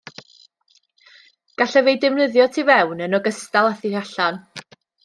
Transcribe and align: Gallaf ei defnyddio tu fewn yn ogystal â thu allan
Gallaf 1.63 1.91
ei 1.93 2.01
defnyddio 2.07 2.49
tu 2.57 2.67
fewn 2.73 3.07
yn 3.09 3.21
ogystal 3.21 3.71
â 3.75 3.79
thu 3.85 3.97
allan 4.03 4.43